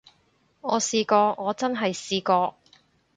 [0.61, 2.55] 我試過，我真係試過